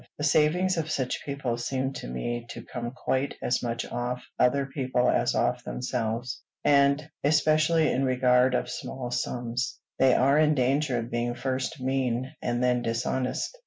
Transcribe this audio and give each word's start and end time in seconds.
The 0.17 0.23
savings 0.23 0.77
of 0.77 0.89
such 0.89 1.23
people 1.23 1.57
seem 1.59 1.93
to 1.93 2.07
me 2.07 2.47
to 2.49 2.63
come 2.63 2.89
quite 2.89 3.35
as 3.39 3.61
much 3.61 3.85
off 3.85 4.23
other 4.39 4.65
people 4.65 5.07
as 5.11 5.35
off 5.35 5.63
themselves; 5.63 6.41
and, 6.63 7.07
especially 7.23 7.91
in 7.91 8.03
regard 8.03 8.55
of 8.55 8.67
small 8.67 9.11
sums, 9.11 9.79
they 9.99 10.15
are 10.15 10.39
in 10.39 10.55
danger 10.55 10.97
of 10.97 11.11
being 11.11 11.35
first 11.35 11.79
mean, 11.79 12.33
and 12.41 12.63
then 12.63 12.81
dishonest. 12.81 13.55